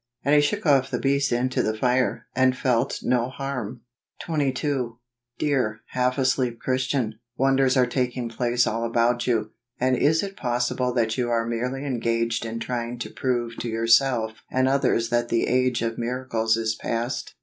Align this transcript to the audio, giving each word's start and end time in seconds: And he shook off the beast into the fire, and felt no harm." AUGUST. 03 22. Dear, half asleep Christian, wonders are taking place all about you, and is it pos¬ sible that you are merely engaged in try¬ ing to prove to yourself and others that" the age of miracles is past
And 0.25 0.33
he 0.33 0.41
shook 0.41 0.65
off 0.65 0.89
the 0.89 0.97
beast 0.97 1.31
into 1.31 1.61
the 1.61 1.77
fire, 1.77 2.25
and 2.35 2.57
felt 2.57 3.01
no 3.03 3.29
harm." 3.29 3.81
AUGUST. 4.19 4.25
03 4.25 4.35
22. 4.51 4.99
Dear, 5.37 5.81
half 5.89 6.17
asleep 6.17 6.59
Christian, 6.59 7.19
wonders 7.37 7.77
are 7.77 7.85
taking 7.85 8.27
place 8.27 8.65
all 8.65 8.83
about 8.83 9.27
you, 9.27 9.51
and 9.79 9.95
is 9.95 10.23
it 10.23 10.35
pos¬ 10.35 10.73
sible 10.75 10.95
that 10.95 11.19
you 11.19 11.29
are 11.29 11.45
merely 11.45 11.85
engaged 11.85 12.47
in 12.47 12.57
try¬ 12.57 12.87
ing 12.93 12.97
to 12.97 13.11
prove 13.11 13.57
to 13.57 13.69
yourself 13.69 14.41
and 14.49 14.67
others 14.67 15.09
that" 15.09 15.29
the 15.29 15.45
age 15.45 15.83
of 15.83 15.99
miracles 15.99 16.57
is 16.57 16.73
past 16.73 17.35